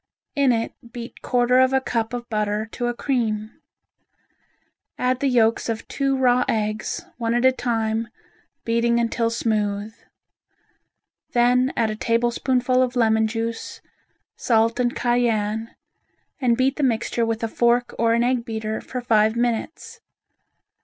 In 0.35 0.51
it 0.51 0.73
beat 0.91 1.21
quarter 1.21 1.59
of 1.59 1.73
a 1.73 1.79
cup 1.79 2.11
of 2.11 2.27
butter 2.27 2.65
to 2.71 2.87
a 2.87 2.93
cream. 2.95 3.61
Add 4.97 5.19
the 5.19 5.27
yolks 5.27 5.69
of 5.69 5.87
two 5.87 6.17
raw 6.17 6.43
eggs, 6.49 7.05
one 7.19 7.35
at 7.35 7.45
a 7.45 7.51
time, 7.51 8.07
beating 8.65 8.99
until 8.99 9.29
smooth. 9.29 9.93
Then 11.33 11.71
add 11.77 11.91
a 11.91 11.95
tablespoonful 11.95 12.81
of 12.81 12.95
lemon 12.95 13.27
juice, 13.27 13.79
salt 14.35 14.79
and 14.79 14.95
cayenne, 14.95 15.75
and 16.39 16.57
beat 16.57 16.77
the 16.77 16.81
mixture 16.81 17.23
with 17.23 17.43
a 17.43 17.47
fork 17.47 17.93
or 17.99 18.15
an 18.15 18.23
egg 18.23 18.43
beater, 18.43 18.81
for 18.81 19.01
five 19.01 19.35
minutes. 19.35 20.01